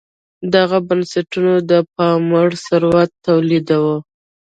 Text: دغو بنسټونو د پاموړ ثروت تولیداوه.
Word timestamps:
دغو 0.53 0.79
بنسټونو 0.87 1.53
د 1.69 1.71
پاموړ 1.95 2.49
ثروت 2.65 3.11
تولیداوه. 3.27 3.97